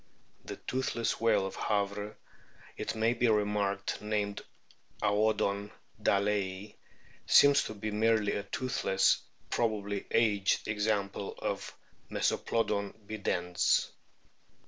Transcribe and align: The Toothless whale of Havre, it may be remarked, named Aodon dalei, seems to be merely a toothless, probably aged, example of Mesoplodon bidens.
The 0.45 0.55
Toothless 0.57 1.21
whale 1.21 1.45
of 1.45 1.55
Havre, 1.55 2.17
it 2.75 2.95
may 2.95 3.13
be 3.13 3.27
remarked, 3.27 4.01
named 4.01 4.41
Aodon 5.03 5.69
dalei, 6.01 6.73
seems 7.27 7.63
to 7.65 7.75
be 7.75 7.91
merely 7.91 8.31
a 8.31 8.41
toothless, 8.41 9.21
probably 9.51 10.07
aged, 10.09 10.67
example 10.67 11.35
of 11.37 11.71
Mesoplodon 12.09 12.93
bidens. 13.05 13.91